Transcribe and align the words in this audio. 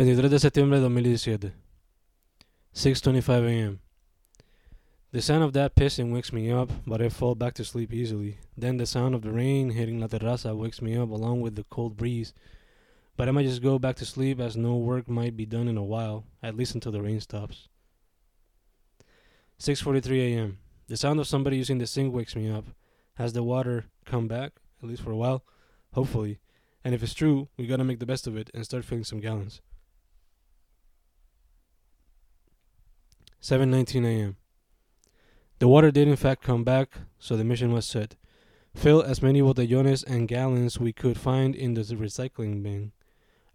23 0.00 0.30
de 0.30 0.38
septiembre 0.38 0.78
de 0.78 0.88
2017. 0.88 1.52
6:25 2.72 3.46
a.m. 3.46 3.80
The 5.12 5.20
sound 5.20 5.44
of 5.44 5.52
that 5.52 5.74
piston 5.74 6.10
wakes 6.10 6.32
me 6.32 6.50
up, 6.50 6.70
but 6.86 7.02
I 7.02 7.10
fall 7.10 7.34
back 7.34 7.52
to 7.56 7.66
sleep 7.66 7.92
easily. 7.92 8.38
Then 8.56 8.78
the 8.78 8.86
sound 8.86 9.14
of 9.14 9.20
the 9.20 9.30
rain 9.30 9.72
hitting 9.72 10.00
La 10.00 10.06
Terraza 10.06 10.56
wakes 10.56 10.80
me 10.80 10.96
up 10.96 11.10
along 11.10 11.42
with 11.42 11.54
the 11.54 11.64
cold 11.64 11.98
breeze. 11.98 12.32
But 13.14 13.28
I 13.28 13.32
might 13.32 13.44
just 13.44 13.60
go 13.60 13.78
back 13.78 13.96
to 13.96 14.06
sleep 14.06 14.40
as 14.40 14.56
no 14.56 14.74
work 14.78 15.06
might 15.06 15.36
be 15.36 15.44
done 15.44 15.68
in 15.68 15.76
a 15.76 15.84
while, 15.84 16.24
at 16.42 16.56
least 16.56 16.74
until 16.74 16.92
the 16.92 17.02
rain 17.02 17.20
stops. 17.20 17.68
6:43 19.58 20.32
a.m. 20.32 20.60
The 20.88 20.96
sound 20.96 21.20
of 21.20 21.26
somebody 21.26 21.58
using 21.58 21.76
the 21.76 21.86
sink 21.86 22.14
wakes 22.14 22.34
me 22.34 22.50
up. 22.50 22.64
Has 23.16 23.34
the 23.34 23.42
water 23.42 23.84
come 24.06 24.28
back, 24.28 24.52
at 24.82 24.88
least 24.88 25.02
for 25.02 25.12
a 25.12 25.16
while? 25.24 25.44
Hopefully. 25.92 26.38
And 26.82 26.94
if 26.94 27.02
it's 27.02 27.12
true, 27.12 27.48
we 27.58 27.66
gotta 27.66 27.84
make 27.84 27.98
the 27.98 28.06
best 28.06 28.26
of 28.26 28.34
it 28.38 28.48
and 28.54 28.64
start 28.64 28.86
filling 28.86 29.04
some 29.04 29.20
gallons. 29.20 29.60
7:19 33.42 34.04
a.m. 34.04 34.36
The 35.60 35.68
water 35.68 35.90
did 35.90 36.08
in 36.08 36.16
fact 36.16 36.42
come 36.42 36.64
back, 36.64 36.90
so 37.18 37.36
the 37.36 37.44
mission 37.44 37.72
was 37.72 37.86
set. 37.86 38.16
Fill 38.74 39.02
as 39.02 39.22
many 39.22 39.40
botellones 39.40 40.02
and 40.04 40.28
gallons 40.28 40.78
we 40.78 40.92
could 40.92 41.18
find 41.18 41.54
in 41.54 41.74
the 41.74 41.82
recycling 41.82 42.62
bin. 42.62 42.92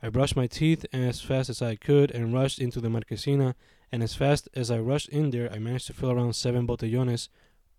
I 0.01 0.09
brushed 0.09 0.35
my 0.35 0.47
teeth 0.47 0.85
as 0.91 1.21
fast 1.21 1.49
as 1.49 1.61
I 1.61 1.75
could 1.75 2.11
and 2.11 2.33
rushed 2.33 2.59
into 2.59 2.81
the 2.81 2.89
marquesina, 2.89 3.55
and 3.91 4.03
as 4.03 4.13
fast 4.13 4.49
as 4.53 4.69
I 4.69 4.79
rushed 4.79 5.09
in 5.09 5.29
there, 5.29 5.51
I 5.51 5.59
managed 5.59 5.87
to 5.87 5.93
fill 5.93 6.11
around 6.11 6.33
seven 6.33 6.67
botellones, 6.67 7.29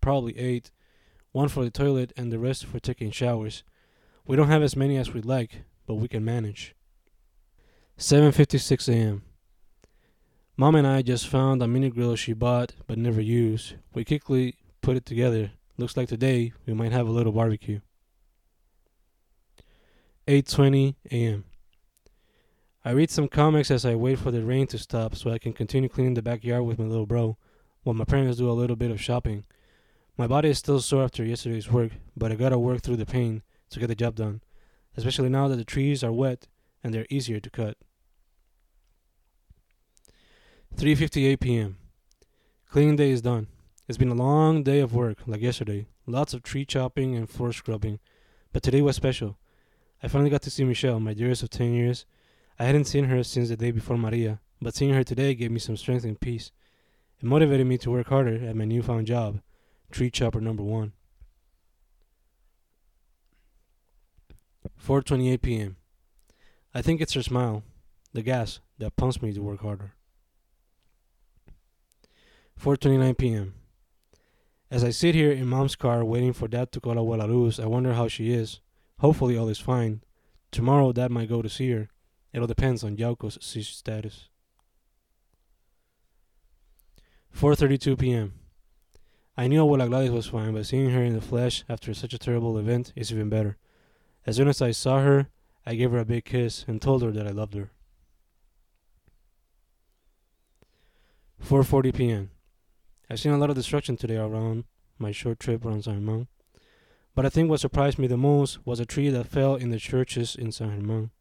probably 0.01 0.37
eight, 0.37 0.71
one 1.31 1.47
for 1.47 1.63
the 1.63 1.71
toilet 1.71 2.11
and 2.17 2.31
the 2.31 2.39
rest 2.39 2.65
for 2.65 2.79
taking 2.79 3.11
showers. 3.11 3.63
We 4.25 4.35
don't 4.35 4.49
have 4.49 4.63
as 4.63 4.75
many 4.75 4.97
as 4.97 5.13
we'd 5.13 5.25
like, 5.25 5.63
but 5.85 5.95
we 5.95 6.07
can 6.07 6.25
manage. 6.25 6.73
7:56 7.97 8.89
a.m. 8.89 9.23
Mom 10.59 10.73
and 10.73 10.87
I 10.87 11.03
just 11.03 11.27
found 11.27 11.61
a 11.61 11.67
mini 11.67 11.91
grill 11.91 12.15
she 12.15 12.33
bought 12.33 12.73
but 12.87 12.97
never 12.97 13.21
used. 13.21 13.75
We 13.93 14.03
quickly 14.03 14.55
put 14.81 14.97
it 14.97 15.05
together. 15.05 15.51
Looks 15.77 15.95
like 15.95 16.09
today 16.09 16.51
we 16.65 16.73
might 16.73 16.91
have 16.91 17.07
a 17.07 17.11
little 17.11 17.31
barbecue. 17.31 17.81
8:20 20.27 20.95
a.m. 21.11 21.43
I 22.83 22.89
read 22.89 23.11
some 23.11 23.27
comics 23.27 23.69
as 23.69 23.85
I 23.85 23.93
wait 23.93 24.17
for 24.17 24.31
the 24.31 24.43
rain 24.43 24.65
to 24.67 24.79
stop 24.79 25.13
so 25.13 25.29
I 25.29 25.37
can 25.37 25.53
continue 25.53 25.89
cleaning 25.89 26.15
the 26.15 26.23
backyard 26.23 26.63
with 26.63 26.79
my 26.79 26.85
little 26.85 27.05
bro 27.05 27.37
while 27.83 27.93
my 27.93 28.05
parents 28.05 28.39
do 28.39 28.49
a 28.49 28.59
little 28.59 28.75
bit 28.75 28.89
of 28.89 28.99
shopping. 28.99 29.45
My 30.17 30.25
body 30.25 30.49
is 30.49 30.57
still 30.57 30.79
sore 30.79 31.03
after 31.03 31.23
yesterday's 31.23 31.71
work, 31.71 31.91
but 32.15 32.31
I 32.31 32.35
gotta 32.35 32.57
work 32.57 32.81
through 32.81 32.97
the 32.97 33.05
pain 33.05 33.43
to 33.69 33.79
get 33.79 33.87
the 33.89 33.95
job 33.95 34.15
done, 34.15 34.41
especially 34.95 35.29
now 35.29 35.47
that 35.49 35.57
the 35.57 35.63
trees 35.63 36.03
are 36.03 36.11
wet 36.11 36.47
and 36.83 36.95
they're 36.95 37.05
easier 37.11 37.39
to 37.39 37.49
cut. 37.51 37.77
3:58 40.77 41.39
p.m. 41.39 41.75
Cleaning 42.69 42.97
day 42.97 43.09
is 43.09 43.23
done. 43.23 43.47
It's 43.87 43.97
been 43.97 44.11
a 44.11 44.13
long 44.13 44.61
day 44.61 44.79
of 44.79 44.93
work, 44.93 45.17
like 45.25 45.41
yesterday. 45.41 45.87
Lots 46.05 46.35
of 46.35 46.43
tree 46.43 46.65
chopping 46.65 47.15
and 47.15 47.27
floor 47.27 47.51
scrubbing, 47.51 47.97
but 48.53 48.61
today 48.61 48.83
was 48.83 48.95
special. 48.95 49.39
I 50.03 50.07
finally 50.07 50.29
got 50.29 50.43
to 50.43 50.51
see 50.51 50.63
Michelle, 50.63 50.99
my 50.99 51.15
dearest 51.15 51.41
of 51.41 51.49
10 51.49 51.73
years. 51.73 52.05
I 52.59 52.65
hadn't 52.65 52.85
seen 52.85 53.05
her 53.05 53.23
since 53.23 53.49
the 53.49 53.57
day 53.57 53.71
before 53.71 53.97
Maria, 53.97 54.39
but 54.61 54.75
seeing 54.75 54.93
her 54.93 55.03
today 55.03 55.33
gave 55.33 55.49
me 55.49 55.57
some 55.57 55.77
strength 55.77 56.05
and 56.05 56.19
peace. 56.19 56.51
It 57.19 57.25
motivated 57.25 57.65
me 57.65 57.79
to 57.79 57.89
work 57.89 58.09
harder 58.09 58.35
at 58.47 58.55
my 58.55 58.65
newfound 58.65 59.07
job, 59.07 59.41
tree 59.89 60.11
chopper 60.11 60.41
number 60.41 60.61
1. 60.61 60.93
4:28 64.79 65.41
p.m. 65.41 65.77
I 66.75 66.83
think 66.83 67.01
it's 67.01 67.13
her 67.13 67.23
smile, 67.23 67.63
the 68.13 68.21
gas 68.21 68.59
that 68.77 68.95
pumps 68.95 69.23
me 69.23 69.33
to 69.33 69.41
work 69.41 69.61
harder. 69.61 69.96
4:29 72.61 73.17
p.m. 73.17 73.53
As 74.69 74.83
I 74.83 74.89
sit 74.89 75.15
here 75.15 75.31
in 75.31 75.47
mom's 75.47 75.75
car 75.75 76.03
waiting 76.03 76.33
for 76.33 76.47
dad 76.47 76.71
to 76.71 76.81
call 76.81 76.95
Abuela 76.95 77.27
Luz, 77.27 77.59
I 77.59 77.65
wonder 77.65 77.93
how 77.93 78.07
she 78.07 78.33
is. 78.33 78.59
Hopefully 78.99 79.37
all 79.37 79.47
is 79.47 79.59
fine. 79.59 80.01
Tomorrow 80.51 80.91
dad 80.91 81.11
might 81.11 81.29
go 81.29 81.41
to 81.41 81.49
see 81.49 81.69
her. 81.71 81.89
It 82.33 82.39
all 82.39 82.47
depends 82.47 82.83
on 82.83 82.97
Yauco's 82.97 83.37
status. 83.41 84.29
4:32 87.35 87.99
p.m. 87.99 88.33
I 89.37 89.47
knew 89.47 89.63
Abuela 89.63 89.87
Gladys 89.87 90.11
was 90.11 90.25
fine, 90.25 90.53
but 90.53 90.65
seeing 90.65 90.89
her 90.89 91.03
in 91.03 91.13
the 91.13 91.21
flesh 91.21 91.63
after 91.69 91.93
such 91.93 92.13
a 92.13 92.17
terrible 92.17 92.57
event 92.57 92.91
is 92.95 93.11
even 93.11 93.29
better. 93.29 93.57
As 94.25 94.35
soon 94.37 94.47
as 94.47 94.61
I 94.61 94.71
saw 94.71 95.01
her, 95.01 95.29
I 95.63 95.75
gave 95.75 95.91
her 95.91 95.99
a 95.99 96.05
big 96.05 96.25
kiss 96.25 96.65
and 96.67 96.81
told 96.81 97.03
her 97.03 97.11
that 97.11 97.27
I 97.27 97.31
loved 97.31 97.53
her. 97.53 97.69
4:40 101.45 101.93
p.m. 101.93 102.31
I've 103.09 103.19
seen 103.19 103.31
a 103.31 103.37
lot 103.37 103.49
of 103.49 103.55
destruction 103.55 103.95
today 103.95 104.17
around 104.17 104.65
my 104.99 105.11
short 105.11 105.39
trip 105.39 105.63
around 105.65 105.85
San 105.85 106.01
Germán. 106.01 106.27
But 107.15 107.25
I 107.25 107.29
think 107.29 107.49
what 107.49 107.61
surprised 107.61 107.97
me 107.97 108.07
the 108.07 108.17
most 108.17 108.65
was 108.65 108.79
a 108.79 108.85
tree 108.85 109.09
that 109.09 109.27
fell 109.27 109.55
in 109.55 109.69
the 109.69 109.79
churches 109.79 110.35
in 110.35 110.51
San 110.51 110.81
Germán. 110.81 111.11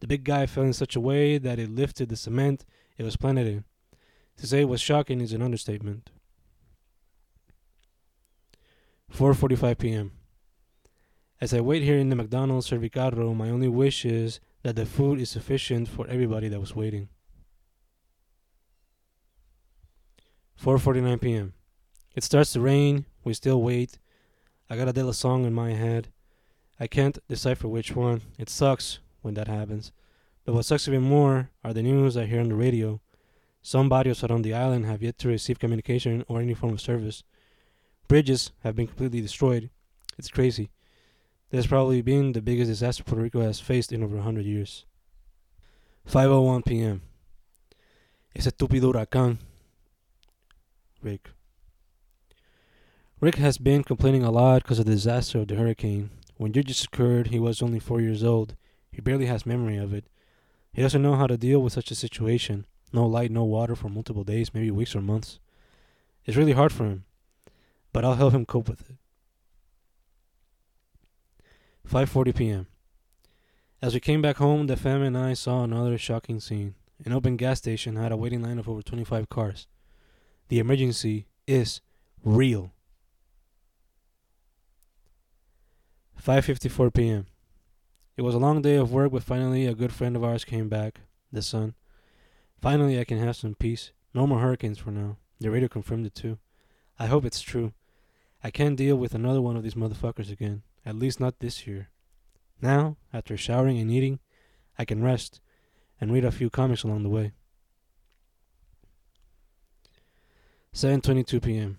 The 0.00 0.06
big 0.06 0.24
guy 0.24 0.44
fell 0.46 0.64
in 0.64 0.74
such 0.74 0.96
a 0.96 1.00
way 1.00 1.38
that 1.38 1.58
it 1.58 1.74
lifted 1.74 2.10
the 2.10 2.16
cement 2.16 2.66
it 2.98 3.04
was 3.04 3.16
planted 3.16 3.46
in. 3.46 3.64
To 4.36 4.46
say 4.46 4.60
it 4.60 4.68
was 4.68 4.80
shocking 4.80 5.20
is 5.20 5.32
an 5.32 5.42
understatement. 5.42 6.10
4:45 9.12 9.78
p.m. 9.78 10.12
As 11.40 11.54
I 11.54 11.60
wait 11.60 11.82
here 11.82 11.98
in 11.98 12.10
the 12.10 12.16
McDonald's 12.16 12.68
Servicarro, 12.68 13.34
my 13.34 13.48
only 13.48 13.68
wish 13.68 14.04
is 14.04 14.40
that 14.62 14.76
the 14.76 14.86
food 14.86 15.20
is 15.20 15.30
sufficient 15.30 15.88
for 15.88 16.06
everybody 16.08 16.48
that 16.48 16.60
was 16.60 16.74
waiting. 16.74 17.08
4:49 20.64 21.20
p.m. 21.20 21.52
It 22.16 22.24
starts 22.24 22.54
to 22.54 22.60
rain. 22.60 23.04
We 23.22 23.34
still 23.34 23.60
wait. 23.60 23.98
I 24.70 24.76
got 24.78 24.86
a 24.86 24.90
Adele 24.90 25.12
song 25.12 25.44
in 25.44 25.52
my 25.52 25.72
head. 25.72 26.08
I 26.80 26.86
can't 26.86 27.18
decipher 27.28 27.68
which 27.68 27.94
one. 27.94 28.22
It 28.38 28.48
sucks 28.48 28.98
when 29.20 29.34
that 29.34 29.46
happens. 29.46 29.92
But 30.46 30.54
what 30.54 30.64
sucks 30.64 30.88
even 30.88 31.02
more 31.02 31.50
are 31.62 31.74
the 31.74 31.82
news 31.82 32.16
I 32.16 32.24
hear 32.24 32.40
on 32.40 32.48
the 32.48 32.54
radio. 32.54 33.02
Some 33.60 33.90
barrios 33.90 34.24
around 34.24 34.40
the 34.40 34.54
island 34.54 34.86
have 34.86 35.02
yet 35.02 35.18
to 35.18 35.28
receive 35.28 35.58
communication 35.58 36.24
or 36.28 36.40
any 36.40 36.54
form 36.54 36.72
of 36.72 36.80
service. 36.80 37.24
Bridges 38.08 38.50
have 38.62 38.74
been 38.74 38.86
completely 38.86 39.20
destroyed. 39.20 39.68
It's 40.16 40.30
crazy. 40.30 40.70
This 41.50 41.58
has 41.58 41.66
probably 41.66 42.00
been 42.00 42.32
the 42.32 42.40
biggest 42.40 42.70
disaster 42.70 43.04
Puerto 43.04 43.22
Rico 43.22 43.42
has 43.42 43.60
faced 43.60 43.92
in 43.92 44.02
over 44.02 44.16
100 44.16 44.46
years. 44.46 44.86
5:01 46.10 46.64
p.m. 46.64 47.02
Ese 48.34 48.46
estúpido 48.46 48.90
huracán 48.90 49.36
Rick. 51.04 51.30
Rick 53.20 53.36
has 53.36 53.58
been 53.58 53.84
complaining 53.84 54.24
a 54.24 54.30
lot 54.30 54.62
because 54.62 54.78
of 54.78 54.86
the 54.86 54.92
disaster 54.92 55.40
of 55.40 55.48
the 55.48 55.54
hurricane. 55.54 56.10
When 56.36 56.52
just 56.52 56.86
occurred, 56.86 57.28
he 57.28 57.38
was 57.38 57.62
only 57.62 57.78
four 57.78 58.00
years 58.00 58.24
old. 58.24 58.56
He 58.90 59.00
barely 59.00 59.26
has 59.26 59.46
memory 59.46 59.76
of 59.76 59.92
it. 59.92 60.06
He 60.72 60.82
doesn't 60.82 61.02
know 61.02 61.14
how 61.14 61.26
to 61.26 61.36
deal 61.36 61.60
with 61.60 61.74
such 61.74 61.90
a 61.90 61.94
situation. 61.94 62.66
No 62.92 63.06
light, 63.06 63.30
no 63.30 63.44
water 63.44 63.76
for 63.76 63.88
multiple 63.88 64.24
days, 64.24 64.54
maybe 64.54 64.70
weeks 64.70 64.96
or 64.96 65.00
months. 65.00 65.38
It's 66.24 66.36
really 66.36 66.52
hard 66.52 66.72
for 66.72 66.84
him, 66.84 67.04
but 67.92 68.04
I'll 68.04 68.14
help 68.14 68.32
him 68.32 68.46
cope 68.46 68.68
with 68.68 68.80
it. 68.88 68.96
5:40 71.88 72.34
p.m. 72.34 72.66
As 73.82 73.92
we 73.92 74.00
came 74.00 74.22
back 74.22 74.38
home, 74.38 74.66
the 74.66 74.76
family 74.76 75.08
and 75.08 75.18
I 75.18 75.34
saw 75.34 75.62
another 75.62 75.98
shocking 75.98 76.40
scene. 76.40 76.74
An 77.04 77.12
open 77.12 77.36
gas 77.36 77.58
station 77.58 77.96
had 77.96 78.10
a 78.10 78.16
waiting 78.16 78.42
line 78.42 78.58
of 78.58 78.68
over 78.68 78.80
25 78.80 79.28
cars. 79.28 79.66
The 80.54 80.60
emergency 80.60 81.26
is 81.48 81.80
real. 82.22 82.70
5:54 86.16 86.94
p.m. 86.94 87.26
It 88.16 88.22
was 88.22 88.36
a 88.36 88.38
long 88.38 88.62
day 88.62 88.76
of 88.76 88.92
work, 88.92 89.10
but 89.10 89.24
finally 89.24 89.66
a 89.66 89.74
good 89.74 89.92
friend 89.92 90.14
of 90.14 90.22
ours 90.22 90.44
came 90.44 90.68
back, 90.68 91.00
the 91.32 91.42
sun. 91.42 91.74
Finally 92.62 93.00
I 93.00 93.04
can 93.04 93.18
have 93.18 93.34
some 93.34 93.56
peace. 93.56 93.90
No 94.14 94.28
more 94.28 94.38
hurricanes 94.38 94.78
for 94.78 94.92
now. 94.92 95.16
The 95.40 95.50
radio 95.50 95.66
confirmed 95.66 96.06
it 96.06 96.14
too. 96.14 96.38
I 97.00 97.06
hope 97.06 97.24
it's 97.24 97.40
true. 97.40 97.72
I 98.44 98.52
can't 98.52 98.76
deal 98.76 98.94
with 98.94 99.12
another 99.12 99.42
one 99.42 99.56
of 99.56 99.64
these 99.64 99.74
motherfuckers 99.74 100.30
again. 100.30 100.62
At 100.86 100.94
least 100.94 101.18
not 101.18 101.40
this 101.40 101.66
year. 101.66 101.88
Now, 102.62 102.96
after 103.12 103.36
showering 103.36 103.80
and 103.80 103.90
eating, 103.90 104.20
I 104.78 104.84
can 104.84 105.02
rest 105.02 105.40
and 106.00 106.12
read 106.12 106.24
a 106.24 106.30
few 106.30 106.48
comics 106.48 106.84
along 106.84 107.02
the 107.02 107.08
way. 107.08 107.32
7:22 110.74 111.40
p.m. 111.40 111.78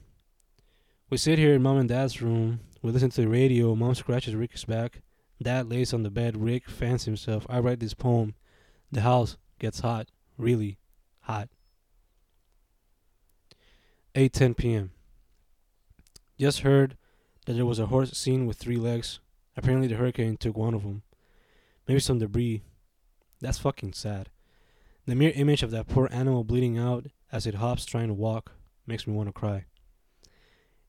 We 1.09 1.17
sit 1.17 1.37
here 1.37 1.53
in 1.53 1.61
mom 1.61 1.75
and 1.75 1.89
dad's 1.89 2.21
room. 2.21 2.61
We 2.81 2.93
listen 2.93 3.09
to 3.09 3.21
the 3.21 3.27
radio. 3.27 3.75
Mom 3.75 3.93
scratches 3.93 4.35
Rick's 4.35 4.63
back. 4.63 5.01
Dad 5.43 5.69
lays 5.69 5.93
on 5.93 6.03
the 6.03 6.09
bed. 6.09 6.37
Rick 6.37 6.69
fans 6.69 7.03
himself. 7.03 7.45
I 7.49 7.59
write 7.59 7.81
this 7.81 7.93
poem. 7.93 8.35
The 8.93 9.01
house 9.01 9.35
gets 9.59 9.81
hot, 9.81 10.07
really 10.37 10.77
hot. 11.23 11.49
8:10 14.15 14.55
p.m. 14.55 14.91
Just 16.39 16.61
heard 16.61 16.95
that 17.47 17.53
there 17.53 17.65
was 17.65 17.79
a 17.79 17.87
horse 17.87 18.11
seen 18.13 18.45
with 18.45 18.55
three 18.55 18.77
legs. 18.77 19.19
Apparently 19.57 19.89
the 19.89 19.95
hurricane 19.95 20.37
took 20.37 20.55
one 20.55 20.73
of 20.73 20.83
them. 20.83 21.03
Maybe 21.85 21.99
some 21.99 22.19
debris. 22.19 22.63
That's 23.41 23.59
fucking 23.59 23.91
sad. 23.91 24.29
The 25.05 25.15
mere 25.15 25.33
image 25.35 25.63
of 25.63 25.71
that 25.71 25.89
poor 25.89 26.07
animal 26.13 26.45
bleeding 26.45 26.77
out 26.77 27.07
as 27.29 27.45
it 27.45 27.55
hops 27.55 27.85
trying 27.85 28.07
to 28.07 28.13
walk 28.13 28.53
makes 28.87 29.07
me 29.07 29.13
want 29.13 29.29
to 29.29 29.33
cry. 29.33 29.65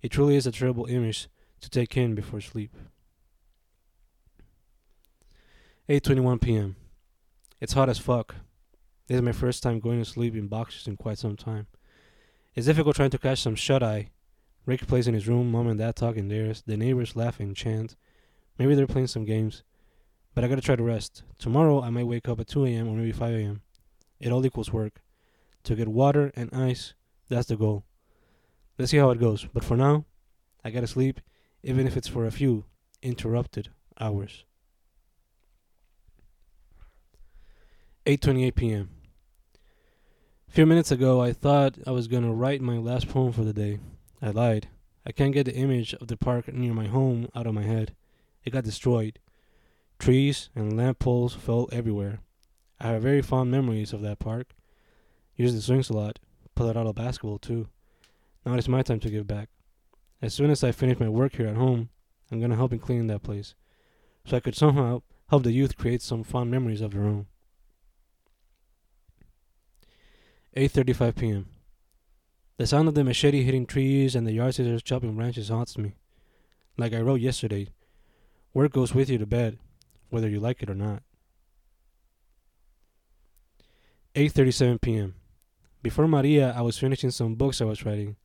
It 0.02 0.10
truly 0.10 0.37
is 0.37 0.46
a 0.46 0.52
terrible 0.52 0.87
image 0.87 1.28
to 1.60 1.70
take 1.70 1.96
in 1.96 2.14
before 2.14 2.40
sleep. 2.40 2.75
8:21 5.88 6.40
p.m. 6.40 6.76
It's 7.60 7.72
hot 7.72 7.88
as 7.88 7.98
fuck. 7.98 8.34
This 9.06 9.16
is 9.16 9.22
my 9.22 9.32
first 9.32 9.62
time 9.62 9.78
going 9.78 9.98
to 10.02 10.04
sleep 10.04 10.34
in 10.34 10.48
boxers 10.48 10.87
in 10.88 10.96
quite 10.96 11.19
some 11.19 11.37
time. 11.37 11.69
It's 12.54 12.66
difficult 12.66 12.96
trying 12.96 13.10
to 13.10 13.19
catch 13.19 13.40
some 13.40 13.54
shut 13.54 13.82
eye. 13.82 14.10
Rick 14.66 14.87
plays 14.88 15.06
in 15.06 15.14
his 15.14 15.28
room, 15.28 15.52
mom 15.52 15.69
and 15.69 15.78
dad 15.78 15.94
talking 15.94 16.26
theirs, 16.28 16.64
the 16.66 16.76
neighbors 16.76 17.14
laugh 17.14 17.38
and 17.38 17.54
chant. 17.54 17.94
Maybe 18.58 18.75
they're 18.75 18.87
playing 18.87 19.06
some 19.06 19.25
games. 19.25 19.62
But 20.34 20.43
I 20.43 20.48
gotta 20.48 20.60
try 20.60 20.75
to 20.76 20.82
rest. 20.82 21.22
Tomorrow 21.38 21.82
I 21.82 21.90
might 21.90 22.06
wake 22.06 22.28
up 22.28 22.40
at 22.40 22.48
2 22.48 22.66
a.m. 22.66 22.88
or 22.88 22.96
maybe 22.96 23.12
5 23.12 23.34
a.m. 23.34 23.62
It 24.19 24.32
all 24.32 24.44
equals 24.44 24.72
work. 24.72 25.02
To 25.64 25.75
get 25.75 25.88
water 25.88 26.32
and 26.34 26.52
ice, 26.52 26.94
that's 27.28 27.49
the 27.49 27.56
goal. 27.56 27.84
Let's 28.78 28.90
see 28.90 28.99
how 28.99 29.11
it 29.11 29.20
goes. 29.20 29.46
But 29.52 29.64
for 29.64 29.76
now, 29.76 30.05
I 30.64 30.70
gotta 30.70 30.87
sleep, 30.87 31.20
even 31.62 31.87
if 31.87 31.96
it's 31.96 32.08
for 32.08 32.26
a 32.26 32.31
few 32.31 32.64
interrupted 33.02 33.69
hours. 34.00 34.44
8:28 38.05 38.55
p.m. 38.55 38.90
A 40.49 40.52
few 40.52 40.67
minutes 40.67 40.90
ago, 40.90 41.20
I 41.20 41.32
thought 41.32 41.78
I 41.87 41.90
was 41.90 42.06
gonna 42.06 42.32
write 42.32 42.61
my 42.61 42.78
last 42.78 43.08
poem 43.08 43.32
for 43.32 43.43
the 43.43 43.52
day. 43.52 43.81
I 44.22 44.31
lied. 44.31 44.69
I 45.05 45.12
can't 45.12 45.34
get 45.34 45.46
the 45.46 45.55
image 45.55 45.94
of 45.94 46.08
the 46.08 46.17
park 46.17 46.52
near 46.52 46.72
my 46.72 46.87
home 46.87 47.29
out 47.34 47.46
of 47.46 47.55
my 47.55 47.62
head. 47.62 47.94
It 48.44 48.50
got 48.50 48.64
destroyed. 48.64 49.19
Trees 49.99 50.50
and 50.55 50.76
lamp 50.76 50.99
poles 50.99 51.34
fell 51.34 51.69
everywhere. 51.72 52.20
I 52.79 52.88
have 52.88 53.02
very 53.02 53.22
fond 53.22 53.50
memories 53.50 53.93
of 53.93 54.02
that 54.02 54.19
park. 54.19 54.55
Used 55.34 55.56
the 55.56 55.62
swings 55.62 55.90
a 55.90 55.94
lot. 55.94 56.19
Of 56.58 56.94
basketball 56.94 57.38
too. 57.38 57.69
Now 58.44 58.55
it's 58.55 58.67
my 58.67 58.82
time 58.82 58.99
to 59.00 59.11
give 59.11 59.26
back. 59.26 59.50
As 60.23 60.32
soon 60.32 60.50
as 60.50 60.64
I 60.64 60.73
finish 60.73 60.99
my 60.99 61.08
work 61.08 61.37
here 61.37 61.49
at 61.49 61.56
home, 61.56 61.91
I'm 62.31 62.41
gonna 62.41 62.56
help 62.56 62.73
in 62.73 62.79
cleaning 62.79 63.08
that 63.08 63.23
place, 63.23 63.55
so 64.25 64.37
I 64.37 64.41
could 64.41 64.56
somehow 64.56 65.03
help 65.29 65.43
the 65.43 65.53
youth 65.53 65.76
create 65.76 66.00
some 66.00 66.25
fond 66.25 66.50
memories 66.50 66.81
of 66.81 66.93
their 66.93 67.05
own. 67.05 67.26
8:35 70.56 71.17
p.m. 71.17 71.47
The 72.56 72.67
sound 72.67 72.88
of 72.88 72.94
the 72.94 73.05
machete 73.05 73.43
hitting 73.43 73.67
trees 73.67 74.14
and 74.14 74.26
the 74.26 74.32
yard 74.32 74.55
scissors 74.55 74.82
chopping 74.82 75.14
branches 75.14 75.50
haunts 75.50 75.76
me. 75.76 75.94
Like 76.79 76.94
I 76.94 77.00
wrote 77.00 77.20
yesterday, 77.20 77.69
work 78.55 78.73
goes 78.73 78.94
with 78.94 79.11
you 79.11 79.19
to 79.19 79.26
bed, 79.26 79.58
whether 80.08 80.29
you 80.29 80.41
like 80.41 80.62
it 80.62 80.70
or 80.70 80.75
not. 80.75 81.03
8:37 84.14 84.81
p.m. 84.81 85.14
Before 85.86 86.08
Maria, 86.08 86.52
I 86.52 86.62
was 86.62 86.76
finishing 86.76 87.12
some 87.12 87.36
books 87.36 87.60
I 87.60 87.64
was 87.64 87.86
writing. 87.86 88.16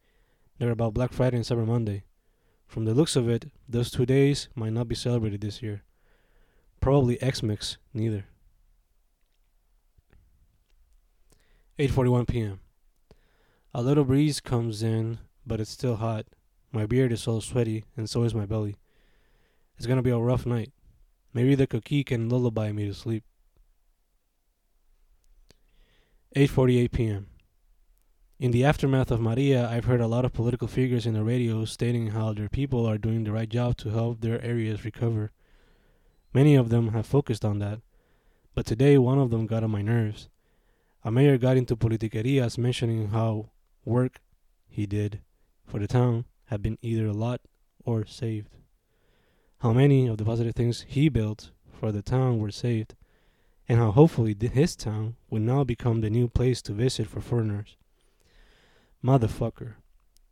They 0.57 0.65
were 0.65 0.71
about 0.71 0.95
Black 0.95 1.13
Friday 1.13 1.37
and 1.37 1.45
Cyber 1.45 1.63
Monday. 1.63 2.05
From 2.65 2.85
the 2.85 2.95
looks 2.95 3.15
of 3.15 3.29
it, 3.29 3.51
those 3.69 3.91
two 3.91 4.07
days 4.07 4.49
might 4.55 4.73
not 4.73 4.87
be 4.87 4.95
celebrated 4.95 5.41
this 5.41 5.61
year. 5.61 5.83
Probably 6.79 7.19
Xmas 7.21 7.77
neither. 7.93 8.25
8:41 11.77 12.27
p.m. 12.27 12.61
A 13.75 13.83
little 13.83 14.05
breeze 14.05 14.39
comes 14.39 14.81
in, 14.81 15.19
but 15.45 15.59
it's 15.59 15.69
still 15.69 15.97
hot. 15.97 16.25
My 16.71 16.87
beard 16.87 17.11
is 17.11 17.27
all 17.27 17.41
sweaty, 17.41 17.85
and 17.95 18.09
so 18.09 18.23
is 18.23 18.33
my 18.33 18.47
belly. 18.47 18.77
It's 19.77 19.85
gonna 19.85 20.01
be 20.01 20.09
a 20.09 20.17
rough 20.17 20.47
night. 20.47 20.71
Maybe 21.31 21.53
the 21.53 21.67
coquí 21.67 22.03
can 22.03 22.27
lullaby 22.27 22.71
me 22.71 22.87
to 22.87 22.95
sleep. 22.95 23.23
8:48 26.35 26.91
p.m. 26.91 27.27
In 28.41 28.49
the 28.49 28.65
aftermath 28.65 29.11
of 29.11 29.21
Maria, 29.21 29.69
I've 29.69 29.85
heard 29.85 30.01
a 30.01 30.07
lot 30.07 30.25
of 30.25 30.33
political 30.33 30.67
figures 30.67 31.05
in 31.05 31.13
the 31.13 31.23
radio 31.23 31.63
stating 31.63 32.07
how 32.07 32.33
their 32.33 32.49
people 32.49 32.88
are 32.88 32.97
doing 32.97 33.23
the 33.23 33.31
right 33.31 33.47
job 33.47 33.77
to 33.77 33.91
help 33.91 34.19
their 34.19 34.43
areas 34.43 34.83
recover. 34.83 35.31
Many 36.33 36.55
of 36.55 36.69
them 36.69 36.88
have 36.88 37.05
focused 37.05 37.45
on 37.45 37.59
that, 37.59 37.81
but 38.55 38.65
today 38.65 38.97
one 38.97 39.19
of 39.19 39.29
them 39.29 39.45
got 39.45 39.63
on 39.63 39.69
my 39.69 39.83
nerves. 39.83 40.27
A 41.03 41.11
mayor 41.11 41.38
got 41.38 41.55
into 41.55 41.75
politiquerias 41.75 42.57
mentioning 42.57 43.09
how 43.09 43.51
work 43.85 44.21
he 44.67 44.87
did 44.87 45.19
for 45.67 45.77
the 45.77 45.87
town 45.87 46.25
had 46.45 46.63
been 46.63 46.79
either 46.81 47.05
a 47.05 47.13
lot 47.13 47.41
or 47.85 48.07
saved. 48.07 48.55
How 49.59 49.71
many 49.71 50.07
of 50.07 50.17
the 50.17 50.25
positive 50.25 50.55
things 50.55 50.83
he 50.87 51.09
built 51.09 51.51
for 51.79 51.91
the 51.91 52.01
town 52.01 52.39
were 52.39 52.49
saved, 52.49 52.95
and 53.69 53.77
how 53.77 53.91
hopefully 53.91 54.35
his 54.35 54.75
town 54.75 55.15
would 55.29 55.44
now 55.44 55.63
become 55.63 56.01
the 56.01 56.09
new 56.09 56.27
place 56.27 56.63
to 56.63 56.73
visit 56.73 57.05
for 57.05 57.21
foreigners. 57.21 57.77
Motherfucker. 59.03 59.74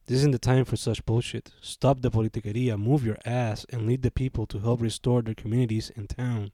This 0.05 0.17
isn't 0.17 0.31
the 0.31 0.39
time 0.39 0.65
for 0.65 0.75
such 0.75 1.05
bullshit. 1.05 1.51
Stop 1.61 2.01
the 2.01 2.11
politiqueria, 2.11 2.79
move 2.79 3.05
your 3.05 3.17
ass, 3.25 3.65
and 3.69 3.85
lead 3.85 4.01
the 4.01 4.11
people 4.11 4.45
to 4.47 4.59
help 4.59 4.81
restore 4.81 5.21
their 5.21 5.35
communities 5.35 5.91
and 5.95 6.09
town. 6.09 6.51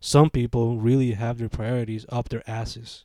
Some 0.00 0.30
people 0.30 0.78
really 0.78 1.12
have 1.12 1.38
their 1.38 1.48
priorities 1.48 2.06
up 2.08 2.28
their 2.28 2.48
asses. 2.48 3.04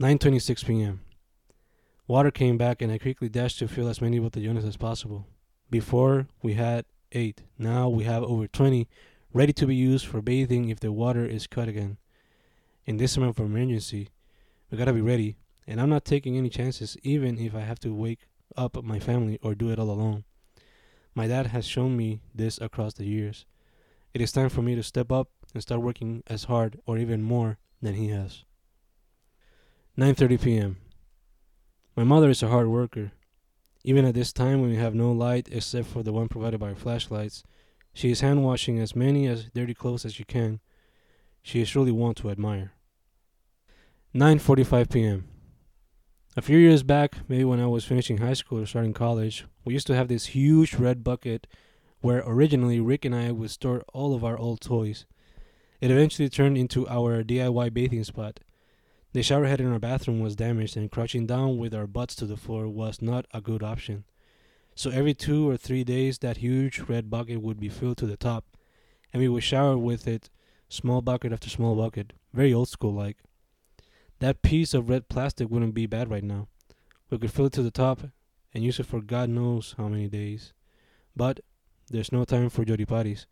9:26 0.00 0.64
p.m. 0.66 1.00
Water 2.06 2.30
came 2.30 2.56
back 2.56 2.82
and 2.82 2.92
I 2.92 2.98
quickly 2.98 3.28
dashed 3.28 3.58
to 3.58 3.68
fill 3.68 3.88
as 3.88 4.00
many 4.00 4.20
botellones 4.20 4.64
as 4.64 4.76
possible. 4.76 5.26
Before 5.70 6.28
we 6.42 6.54
had 6.54 6.84
8. 7.12 7.42
Now 7.58 7.88
we 7.88 8.04
have 8.04 8.22
over 8.22 8.46
20 8.46 8.88
ready 9.32 9.52
to 9.54 9.66
be 9.66 9.74
used 9.74 10.06
for 10.06 10.22
bathing 10.22 10.68
if 10.68 10.80
the 10.80 10.92
water 10.92 11.26
is 11.26 11.46
cut 11.46 11.68
again. 11.68 11.98
In 12.84 12.98
this 12.98 13.14
time 13.14 13.24
of 13.24 13.38
emergency, 13.38 14.10
we 14.70 14.78
got 14.78 14.86
to 14.86 14.92
be 14.92 15.00
ready, 15.00 15.36
and 15.66 15.80
I'm 15.80 15.90
not 15.90 16.04
taking 16.04 16.36
any 16.36 16.48
chances 16.48 16.96
even 17.02 17.38
if 17.38 17.54
I 17.54 17.60
have 17.60 17.78
to 17.80 17.94
wake 17.94 18.26
up 18.56 18.82
my 18.82 18.98
family 18.98 19.38
or 19.42 19.54
do 19.54 19.70
it 19.70 19.78
all 19.78 19.90
alone. 19.90 20.24
My 21.14 21.26
dad 21.26 21.48
has 21.48 21.66
shown 21.66 21.96
me 21.96 22.20
this 22.34 22.58
across 22.60 22.94
the 22.94 23.06
years. 23.06 23.46
It 24.12 24.20
is 24.20 24.32
time 24.32 24.48
for 24.48 24.62
me 24.62 24.74
to 24.74 24.82
step 24.82 25.10
up 25.12 25.28
and 25.54 25.62
start 25.62 25.82
working 25.82 26.22
as 26.26 26.44
hard 26.44 26.80
or 26.86 26.98
even 26.98 27.22
more 27.22 27.58
than 27.80 27.94
he 27.94 28.08
has. 28.08 28.44
9:30 29.98 30.42
p.m. 30.42 30.76
My 31.96 32.04
mother 32.04 32.28
is 32.28 32.42
a 32.42 32.48
hard 32.48 32.68
worker. 32.68 33.12
Even 33.84 34.04
at 34.04 34.14
this 34.14 34.32
time 34.32 34.60
when 34.60 34.70
we 34.70 34.76
have 34.76 34.94
no 34.94 35.12
light 35.12 35.48
except 35.50 35.88
for 35.88 36.02
the 36.02 36.12
one 36.12 36.28
provided 36.28 36.60
by 36.60 36.70
our 36.70 36.74
flashlights, 36.74 37.44
she 37.94 38.10
is 38.10 38.20
hand 38.20 38.44
washing 38.44 38.78
as 38.78 38.94
many 38.94 39.26
as 39.26 39.48
dirty 39.54 39.72
clothes 39.72 40.04
as 40.04 40.14
she 40.14 40.24
can. 40.24 40.60
She 41.42 41.62
is 41.62 41.70
truly 41.70 41.92
one 41.92 42.14
to 42.16 42.28
admire. 42.28 42.72
9:45 44.14 44.90
p.m. 44.90 45.28
A 46.36 46.40
few 46.40 46.56
years 46.56 46.82
back, 46.82 47.16
maybe 47.28 47.44
when 47.44 47.60
I 47.60 47.66
was 47.66 47.84
finishing 47.84 48.18
high 48.18 48.32
school 48.32 48.60
or 48.60 48.64
starting 48.64 48.94
college, 48.94 49.44
we 49.64 49.74
used 49.74 49.86
to 49.88 49.94
have 49.94 50.08
this 50.08 50.26
huge 50.26 50.74
red 50.74 51.04
bucket 51.04 51.46
where 52.00 52.22
originally 52.26 52.80
Rick 52.80 53.04
and 53.04 53.14
I 53.14 53.32
would 53.32 53.50
store 53.50 53.84
all 53.92 54.14
of 54.14 54.24
our 54.24 54.38
old 54.38 54.62
toys. 54.62 55.04
It 55.82 55.90
eventually 55.90 56.30
turned 56.30 56.56
into 56.56 56.88
our 56.88 57.22
DIY 57.22 57.74
bathing 57.74 58.04
spot. 58.04 58.40
The 59.12 59.22
shower 59.22 59.44
head 59.46 59.60
in 59.60 59.70
our 59.70 59.78
bathroom 59.78 60.20
was 60.20 60.36
damaged, 60.36 60.78
and 60.78 60.90
crouching 60.90 61.26
down 61.26 61.58
with 61.58 61.74
our 61.74 61.86
butts 61.86 62.14
to 62.16 62.26
the 62.26 62.38
floor 62.38 62.68
was 62.68 63.02
not 63.02 63.26
a 63.34 63.42
good 63.42 63.62
option. 63.62 64.04
So 64.74 64.90
every 64.90 65.12
two 65.12 65.46
or 65.46 65.58
three 65.58 65.84
days, 65.84 66.20
that 66.20 66.38
huge 66.38 66.80
red 66.80 67.10
bucket 67.10 67.42
would 67.42 67.60
be 67.60 67.68
filled 67.68 67.98
to 67.98 68.06
the 68.06 68.16
top, 68.16 68.46
and 69.12 69.20
we 69.20 69.28
would 69.28 69.42
shower 69.42 69.76
with 69.76 70.08
it, 70.08 70.30
small 70.70 71.02
bucket 71.02 71.32
after 71.32 71.50
small 71.50 71.74
bucket, 71.74 72.14
very 72.32 72.54
old 72.54 72.70
school 72.70 72.94
like. 72.94 73.18
That 74.18 74.42
piece 74.42 74.72
of 74.72 74.88
red 74.88 75.08
plastic 75.08 75.50
wouldn't 75.50 75.74
be 75.74 75.86
bad 75.86 76.10
right 76.10 76.24
now. 76.24 76.48
We 77.10 77.18
could 77.18 77.32
fill 77.32 77.46
it 77.46 77.52
to 77.54 77.62
the 77.62 77.70
top 77.70 78.00
and 78.54 78.64
use 78.64 78.80
it 78.80 78.86
for 78.86 79.00
God 79.00 79.28
knows 79.28 79.74
how 79.76 79.88
many 79.88 80.08
days. 80.08 80.52
But 81.14 81.40
there's 81.90 82.12
no 82.12 82.24
time 82.24 82.48
for 82.48 82.64
jody 82.64 82.86
parties. 82.86 83.26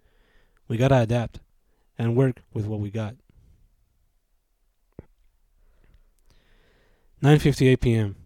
We 0.68 0.76
gotta 0.76 0.98
adapt 0.98 1.40
and 1.98 2.16
work 2.16 2.42
with 2.52 2.66
what 2.66 2.80
we 2.80 2.90
got. 2.90 3.16
9:58 7.22 7.80
p.m. 7.80 8.16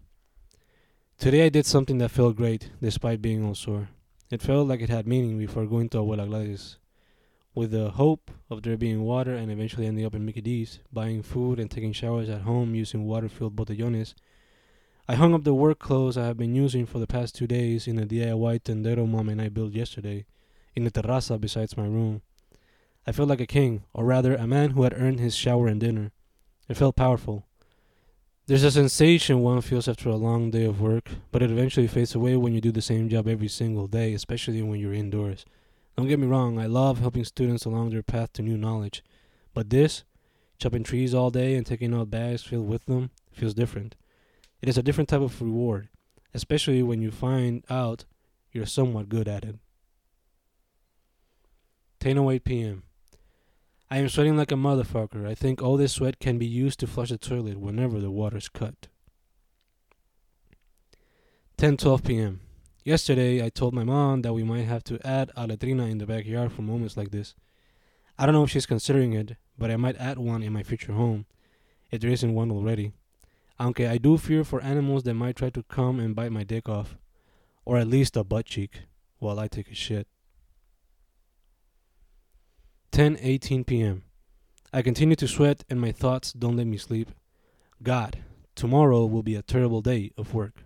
Today 1.17 1.45
I 1.45 1.49
did 1.49 1.65
something 1.65 1.99
that 1.99 2.11
felt 2.11 2.35
great 2.35 2.71
despite 2.81 3.21
being 3.21 3.45
all 3.45 3.55
sore. 3.55 3.89
It 4.29 4.41
felt 4.41 4.67
like 4.67 4.81
it 4.81 4.89
had 4.89 5.07
meaning 5.07 5.37
before 5.37 5.65
going 5.65 5.87
to 5.89 5.99
Abuela 5.99 6.27
Gladys. 6.27 6.78
With 7.59 7.71
the 7.71 7.89
hope 7.89 8.31
of 8.49 8.63
there 8.63 8.77
being 8.77 9.01
water 9.01 9.33
and 9.33 9.51
eventually 9.51 9.85
ending 9.85 10.05
up 10.05 10.15
in 10.15 10.25
Mickey 10.25 10.39
D's, 10.39 10.79
buying 10.93 11.21
food 11.21 11.59
and 11.59 11.69
taking 11.69 11.91
showers 11.91 12.29
at 12.29 12.43
home 12.43 12.73
using 12.73 13.03
water-filled 13.03 13.53
botellones, 13.53 14.15
I 15.09 15.15
hung 15.15 15.33
up 15.33 15.43
the 15.43 15.53
work 15.53 15.77
clothes 15.77 16.17
I 16.17 16.27
have 16.27 16.37
been 16.37 16.55
using 16.55 16.85
for 16.85 16.99
the 16.99 17.05
past 17.05 17.35
two 17.35 17.47
days 17.47 17.85
in 17.85 17.99
a 17.99 18.05
DIY 18.05 18.61
tendero 18.61 19.05
mom 19.05 19.27
and 19.27 19.41
I 19.41 19.49
built 19.49 19.73
yesterday, 19.73 20.25
in 20.73 20.85
the 20.85 20.89
terraza 20.89 21.37
besides 21.37 21.75
my 21.75 21.83
room. 21.83 22.21
I 23.05 23.11
felt 23.11 23.27
like 23.27 23.41
a 23.41 23.45
king, 23.45 23.83
or 23.93 24.05
rather 24.05 24.35
a 24.35 24.47
man 24.47 24.69
who 24.69 24.83
had 24.83 24.93
earned 24.93 25.19
his 25.19 25.35
shower 25.35 25.67
and 25.67 25.81
dinner. 25.81 26.13
It 26.69 26.77
felt 26.77 26.95
powerful. 26.95 27.45
There's 28.45 28.63
a 28.63 28.71
sensation 28.71 29.41
one 29.41 29.59
feels 29.59 29.89
after 29.89 30.07
a 30.07 30.15
long 30.15 30.49
day 30.49 30.63
of 30.63 30.79
work, 30.79 31.09
but 31.29 31.41
it 31.41 31.51
eventually 31.51 31.87
fades 31.87 32.15
away 32.15 32.37
when 32.37 32.53
you 32.53 32.61
do 32.61 32.71
the 32.71 32.81
same 32.81 33.09
job 33.09 33.27
every 33.27 33.49
single 33.49 33.87
day, 33.87 34.13
especially 34.13 34.61
when 34.61 34.79
you're 34.79 34.93
indoors. 34.93 35.43
Don't 35.99 36.07
get 36.07 36.17
me 36.17 36.27
wrong, 36.27 36.57
I 36.57 36.65
love 36.65 37.01
helping 37.01 37.25
students 37.25 37.65
along 37.65 37.89
their 37.89 38.01
path 38.01 38.31
to 38.31 38.41
new 38.41 38.55
knowledge, 38.55 39.03
But 39.53 39.69
this, 39.69 40.05
chopping 40.57 40.83
trees 40.83 41.13
all 41.13 41.29
day 41.29 41.55
and 41.55 41.65
taking 41.65 41.93
out 41.93 42.09
bags 42.09 42.41
filled 42.41 42.69
with 42.69 42.85
them, 42.85 43.11
feels 43.33 43.53
different. 43.53 43.97
It 44.61 44.69
is 44.69 44.77
a 44.77 44.81
different 44.81 45.09
type 45.09 45.19
of 45.19 45.41
reward, 45.41 45.89
especially 46.33 46.81
when 46.83 47.01
you 47.01 47.11
find 47.11 47.65
out 47.69 48.05
you're 48.53 48.65
somewhat 48.65 49.09
good 49.09 49.27
at 49.27 49.43
it. 49.43 49.57
10:08 51.99 52.45
p.m. 52.45 52.83
I 53.91 53.97
am 53.97 54.07
sweating 54.07 54.37
like 54.37 54.53
a 54.53 54.55
motherfucker. 54.55 55.27
I 55.27 55.35
think 55.35 55.61
all 55.61 55.75
this 55.75 55.91
sweat 55.91 56.21
can 56.21 56.37
be 56.37 56.47
used 56.47 56.79
to 56.79 56.87
flush 56.87 57.09
the 57.09 57.17
toilet 57.17 57.59
whenever 57.59 57.99
the 57.99 58.09
water's 58.09 58.47
cut. 58.47 58.87
10:12 61.57 62.05
p.m. 62.05 62.39
Yesterday, 62.89 63.45
I 63.45 63.49
told 63.49 63.75
my 63.75 63.83
mom 63.83 64.23
that 64.23 64.33
we 64.33 64.41
might 64.41 64.63
have 64.63 64.83
to 64.85 64.97
add 65.05 65.29
a 65.35 65.45
latrina 65.45 65.85
in 65.85 65.99
the 65.99 66.07
backyard 66.07 66.51
for 66.51 66.63
moments 66.63 66.97
like 66.97 67.11
this. 67.11 67.35
I 68.17 68.25
don't 68.25 68.33
know 68.33 68.41
if 68.41 68.49
she's 68.49 68.65
considering 68.65 69.13
it, 69.13 69.37
but 69.59 69.69
I 69.69 69.75
might 69.75 69.95
add 69.97 70.17
one 70.17 70.41
in 70.41 70.53
my 70.53 70.63
future 70.63 70.93
home, 70.93 71.27
if 71.91 72.01
there 72.01 72.09
isn't 72.09 72.33
one 72.33 72.49
already. 72.49 72.93
Aunque 73.59 73.81
I 73.81 73.99
do 73.99 74.17
fear 74.17 74.43
for 74.43 74.59
animals 74.61 75.03
that 75.03 75.13
might 75.13 75.35
try 75.35 75.51
to 75.51 75.61
come 75.61 75.99
and 75.99 76.15
bite 76.15 76.31
my 76.31 76.43
dick 76.43 76.67
off, 76.67 76.97
or 77.63 77.77
at 77.77 77.85
least 77.85 78.17
a 78.17 78.23
butt 78.23 78.47
cheek, 78.47 78.81
while 79.19 79.39
I 79.39 79.47
take 79.47 79.69
a 79.69 79.75
shit. 79.75 80.07
10:18 82.91 83.67
p.m. 83.67 84.01
I 84.73 84.81
continue 84.81 85.15
to 85.17 85.27
sweat 85.27 85.63
and 85.69 85.79
my 85.79 85.91
thoughts 85.91 86.33
don't 86.33 86.57
let 86.57 86.65
me 86.65 86.77
sleep. 86.77 87.11
God, 87.83 88.23
tomorrow 88.55 89.05
will 89.05 89.21
be 89.21 89.35
a 89.35 89.43
terrible 89.43 89.81
day 89.81 90.09
of 90.17 90.33
work. 90.33 90.63